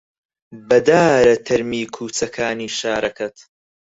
[0.67, 3.35] بەدارە تەرمی کووچەکانی شارەکەت